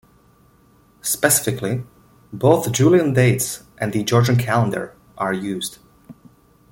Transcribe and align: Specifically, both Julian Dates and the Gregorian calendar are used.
Specifically, 1.03 1.83
both 2.33 2.71
Julian 2.71 3.13
Dates 3.13 3.65
and 3.77 3.93
the 3.93 4.03
Gregorian 4.03 4.39
calendar 4.41 4.95
are 5.15 5.31
used. 5.31 5.77